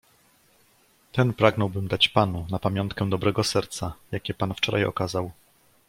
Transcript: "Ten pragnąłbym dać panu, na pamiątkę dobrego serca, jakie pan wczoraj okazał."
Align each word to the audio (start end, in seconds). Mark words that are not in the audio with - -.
"Ten 1.11 1.33
pragnąłbym 1.33 1.87
dać 1.87 2.09
panu, 2.09 2.45
na 2.49 2.59
pamiątkę 2.59 3.09
dobrego 3.09 3.43
serca, 3.43 3.93
jakie 4.11 4.33
pan 4.33 4.53
wczoraj 4.53 4.85
okazał." 4.85 5.31